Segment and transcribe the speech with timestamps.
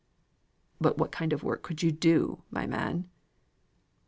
[0.79, 3.07] "But what kind of work could you do, my man?"